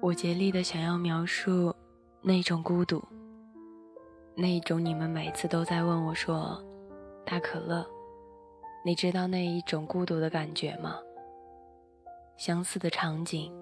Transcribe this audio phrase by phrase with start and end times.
[0.00, 1.74] 我竭力的想要描述
[2.22, 3.02] 那种孤独，
[4.36, 6.62] 那种你们每次都在问我说
[7.26, 7.84] ：“大可乐，
[8.84, 10.96] 你知道那一种孤独的感觉吗？”
[12.38, 13.52] 相似的场景，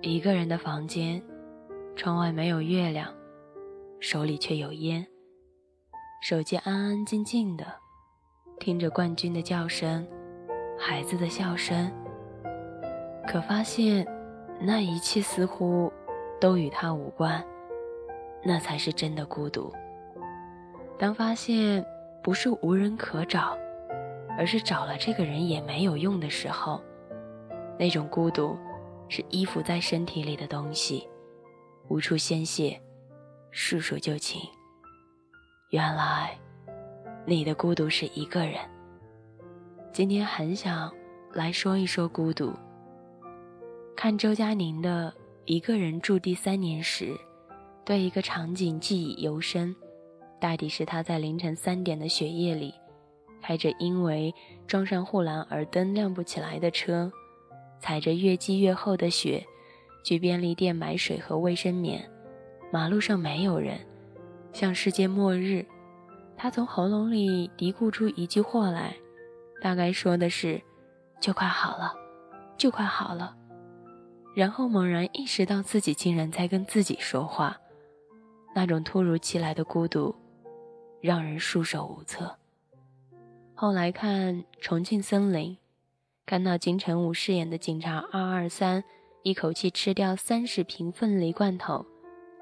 [0.00, 1.22] 一个人的房间，
[1.94, 3.12] 窗外没有月亮，
[4.00, 5.06] 手里却有烟，
[6.22, 7.66] 手机安安静静的，
[8.58, 10.08] 听着冠军的叫声，
[10.78, 11.92] 孩子的笑声，
[13.28, 14.06] 可发现。
[14.60, 15.92] 那一切似乎
[16.40, 17.44] 都与他无关，
[18.42, 19.72] 那才是真的孤独。
[20.98, 21.84] 当发现
[22.22, 23.58] 不是无人可找，
[24.38, 26.80] 而是找了这个人也没有用的时候，
[27.78, 28.56] 那种孤独
[29.08, 31.08] 是依附在身体里的东西，
[31.88, 32.80] 无处宣泄，
[33.50, 34.40] 束手就擒。
[35.70, 36.38] 原来
[37.26, 38.58] 你的孤独是一个人。
[39.92, 40.90] 今天很想
[41.32, 42.52] 来说一说孤独。
[43.96, 45.10] 看周佳宁的
[45.44, 47.16] 《一个人住第三年》时，
[47.84, 49.74] 对一个场景记忆犹深。
[50.40, 52.74] 大抵是他在凌晨三点的雪夜里，
[53.40, 54.34] 开着因为
[54.66, 57.10] 撞上护栏而灯亮不起来的车，
[57.78, 59.46] 踩着越积越厚的雪，
[60.04, 62.04] 去便利店买水和卫生棉。
[62.70, 63.78] 马路上没有人，
[64.52, 65.64] 像世界末日。
[66.36, 68.94] 他从喉咙里嘀咕出一句话来，
[69.62, 70.60] 大概说的是
[71.20, 71.94] ：“就快好了，
[72.58, 73.36] 就快好了。”
[74.34, 77.56] 然后猛然意识到自己竟然在跟自己说话，
[78.54, 80.14] 那种突如其来的孤独，
[81.00, 82.36] 让人束手无策。
[83.54, 85.52] 后来看《重庆森林》，
[86.26, 88.82] 看到金城武饰演的警察二二三
[89.22, 91.86] 一口气吃掉三十瓶凤梨罐头，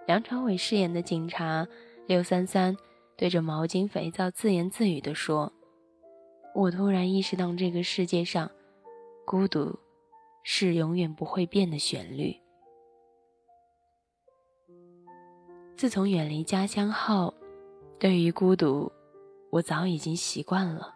[0.06, 1.68] 梁朝伟饰演的警察
[2.06, 2.74] 六三三
[3.18, 5.52] 对着毛巾肥皂自言自语地说
[6.56, 8.50] ：“我突然意识到这个世界上，
[9.26, 9.78] 孤独。”
[10.42, 12.36] 是永远不会变的旋律。
[15.76, 17.34] 自从远离家乡后，
[17.98, 18.90] 对于孤独，
[19.50, 20.94] 我早已经习惯了。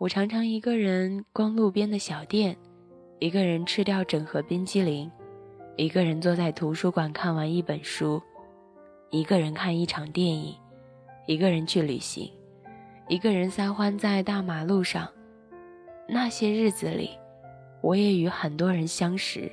[0.00, 2.56] 我常常一个人逛路边的小店，
[3.20, 5.08] 一个人吃掉整盒冰激凌，
[5.76, 8.20] 一个人坐在图书馆看完一本书，
[9.10, 10.56] 一个人看一场电影，
[11.26, 12.32] 一个人去旅行，
[13.08, 15.08] 一个人撒欢在大马路上。
[16.08, 17.10] 那些日子里。
[17.82, 19.50] 我也与很多人相识，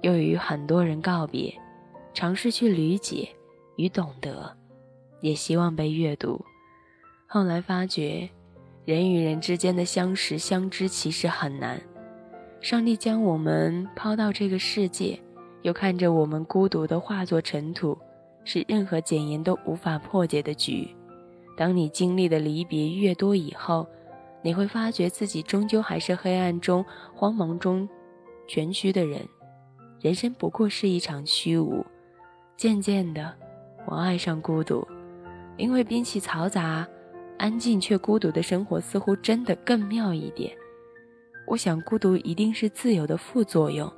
[0.00, 1.54] 又与很多人告别，
[2.14, 3.28] 尝试去理解
[3.76, 4.56] 与懂得，
[5.20, 6.42] 也希望被阅读。
[7.26, 8.28] 后来发觉，
[8.86, 11.80] 人与人之间的相识相知其实很难。
[12.60, 15.20] 上帝将我们抛到这个世界，
[15.60, 17.96] 又看着我们孤独的化作尘土，
[18.44, 20.88] 是任何检验都无法破解的局。
[21.56, 23.86] 当你经历的离别越多以后，
[24.42, 26.84] 你会发觉自己终究还是黑暗中、
[27.14, 27.88] 慌忙中
[28.46, 29.26] 蜷曲的人，
[30.00, 31.84] 人生不过是一场虚无。
[32.56, 33.34] 渐渐的，
[33.86, 34.86] 我爱上孤独，
[35.56, 36.86] 因为比起嘈杂、
[37.38, 40.56] 安静却孤独的生活，似乎真的更妙一点。
[41.46, 43.90] 我想，孤独一定是自由的副作用，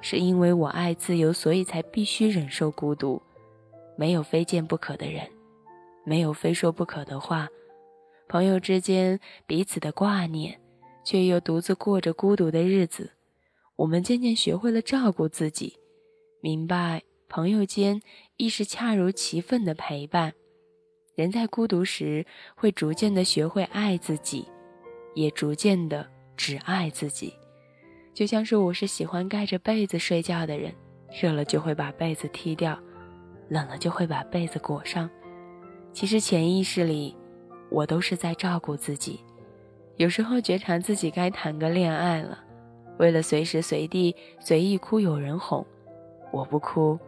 [0.00, 3.20] 是因为我爱自由，所以才必须忍受孤独。
[3.96, 5.26] 没有非见不可的人，
[6.04, 7.48] 没有非说不可的话。
[8.28, 10.60] 朋友之间彼此的挂念，
[11.02, 13.12] 却又独自过着孤独的日子。
[13.76, 15.78] 我们渐渐学会了照顾自己，
[16.42, 18.02] 明白朋友间
[18.36, 20.34] 亦是恰如其分的陪伴。
[21.14, 24.46] 人在孤独时，会逐渐的学会爱自己，
[25.14, 26.06] 也逐渐的
[26.36, 27.32] 只爱自己。
[28.12, 30.74] 就像是我是喜欢盖着被子睡觉的人，
[31.20, 32.78] 热了就会把被子踢掉，
[33.48, 35.08] 冷了就会把被子裹上。
[35.92, 37.16] 其实潜意识里。
[37.70, 39.24] 我都是在照顾自己，
[39.96, 42.38] 有时候觉察自己该谈个恋爱了。
[42.98, 45.64] 为了随时随地随意哭有人哄，
[46.32, 46.98] 我不哭，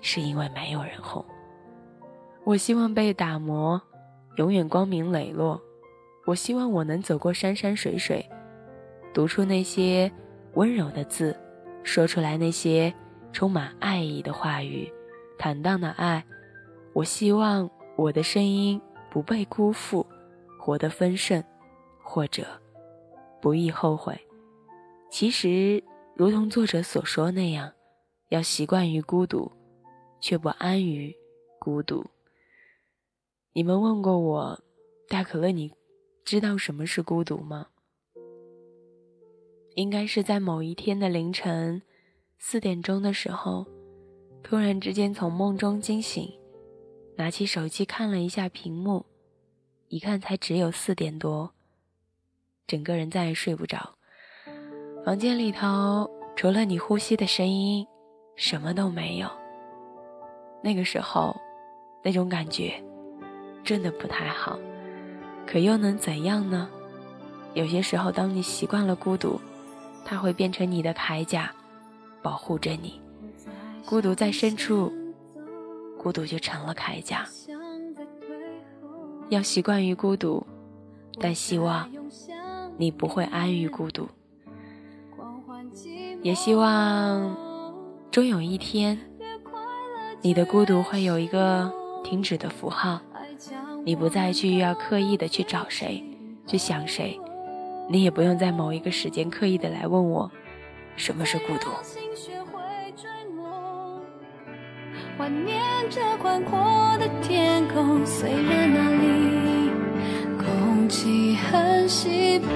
[0.00, 1.24] 是因为没有人哄。
[2.44, 3.80] 我希望被打磨，
[4.36, 5.60] 永远光明磊落。
[6.24, 8.24] 我希望我能走过山山水水，
[9.12, 10.10] 读出那些
[10.54, 11.36] 温柔的字，
[11.82, 12.92] 说出来那些
[13.32, 14.90] 充满爱意的话语，
[15.38, 16.24] 坦荡的爱。
[16.94, 18.80] 我希望我的声音。
[19.10, 20.06] 不被辜负，
[20.58, 21.42] 活得丰盛，
[22.02, 22.46] 或者
[23.40, 24.18] 不易后悔。
[25.10, 25.82] 其实，
[26.14, 27.72] 如同作者所说那样，
[28.28, 29.50] 要习惯于孤独，
[30.20, 31.14] 却不安于
[31.58, 32.04] 孤独。
[33.52, 34.60] 你们问过我，
[35.08, 35.72] 大可乐，你
[36.24, 37.68] 知道什么是孤独吗？
[39.76, 41.82] 应该是在某一天的凌晨
[42.38, 43.66] 四点钟的时候，
[44.42, 46.30] 突然之间从梦中惊醒。
[47.16, 49.06] 拿起手机看了一下屏幕，
[49.88, 51.50] 一看才只有四点多，
[52.66, 53.94] 整个人再也睡不着。
[55.04, 57.86] 房间里头除了你呼吸的声音，
[58.36, 59.30] 什么都没有。
[60.62, 61.34] 那个时候，
[62.02, 62.74] 那种感觉
[63.64, 64.58] 真的不太好。
[65.46, 66.68] 可又能怎样呢？
[67.54, 69.40] 有些时候，当你习惯了孤独，
[70.04, 71.50] 它会变成你的铠甲，
[72.20, 73.00] 保护着你。
[73.86, 74.92] 孤独在深处，
[75.98, 77.26] 孤独就成了铠甲。
[79.28, 80.46] 要习惯于孤独，
[81.20, 81.88] 但希望
[82.76, 84.08] 你不会安于孤独。
[86.22, 87.36] 也希望
[88.10, 88.98] 终有一天，
[90.20, 91.72] 你的孤独会有一个
[92.04, 93.00] 停止的符号。
[93.84, 96.02] 你不再去要刻意的去找谁，
[96.46, 97.20] 去想谁，
[97.88, 100.30] 你也不用在某一个时间刻意的来问我，
[100.96, 101.70] 什么是孤独。
[105.18, 105.56] 怀念
[105.88, 106.58] 着宽阔
[106.98, 109.70] 的天空，虽然那里
[110.36, 112.46] 空气很稀薄。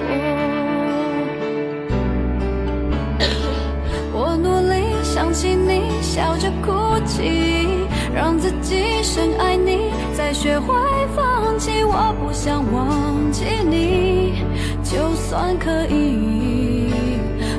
[4.13, 7.67] 我努力想起你，笑着哭泣。
[8.13, 10.75] 让自己深爱你，再学会
[11.15, 11.83] 放弃。
[11.83, 14.43] 我不想忘记你，
[14.83, 16.91] 就算可以，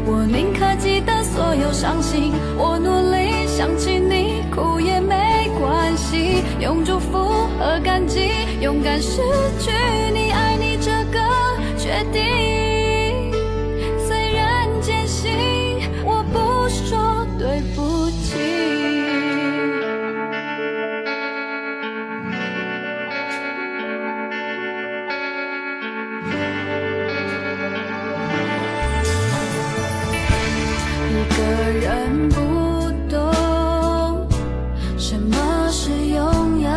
[0.06, 0.71] 我宁可
[1.02, 2.32] 的所有伤心。
[2.56, 6.42] 我努力想起你，哭也没关系。
[6.60, 7.18] 用祝福
[7.58, 9.20] 和感激，勇敢失
[9.60, 9.70] 去
[10.12, 11.18] 你，爱你这个
[11.76, 12.31] 决定。
[32.28, 34.28] 不懂
[34.98, 36.70] 什么是拥有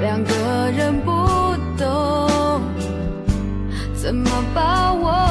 [0.00, 1.10] 两个人不
[1.76, 2.62] 懂
[3.94, 5.27] 怎么把握。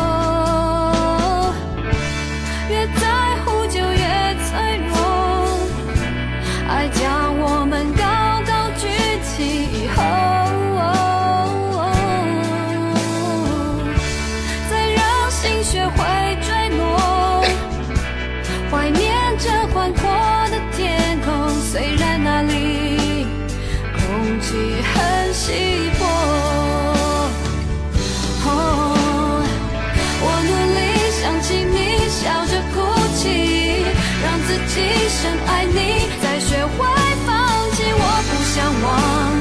[34.78, 35.80] 起深爱你，
[36.22, 36.86] 再学会
[37.26, 37.34] 放
[37.72, 37.82] 弃。
[37.98, 38.86] 我不想忘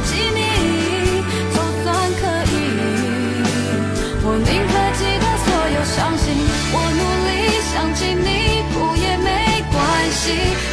[0.08, 0.40] 记你，
[1.52, 1.86] 就算
[2.20, 2.22] 可
[2.52, 2.54] 以，
[4.24, 6.24] 我宁可记得所有伤心。
[6.72, 7.28] 我努力
[7.70, 9.28] 想起你，哭也没
[9.70, 9.76] 关
[10.10, 10.24] 系，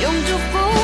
[0.01, 0.82] 用祝福。